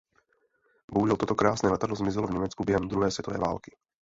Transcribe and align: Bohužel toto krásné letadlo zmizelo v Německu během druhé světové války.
Bohužel 0.93 1.17
toto 1.17 1.35
krásné 1.35 1.69
letadlo 1.69 1.95
zmizelo 1.95 2.27
v 2.27 2.31
Německu 2.31 2.63
během 2.63 2.87
druhé 2.87 3.11
světové 3.11 3.37
války. 3.37 3.77